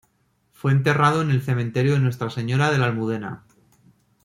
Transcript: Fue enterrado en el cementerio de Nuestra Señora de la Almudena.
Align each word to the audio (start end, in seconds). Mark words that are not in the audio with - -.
Fue 0.51 0.71
enterrado 0.71 1.21
en 1.21 1.29
el 1.29 1.43
cementerio 1.43 1.93
de 1.93 1.99
Nuestra 1.99 2.31
Señora 2.31 2.71
de 2.71 2.79
la 2.79 2.87
Almudena. 2.87 3.43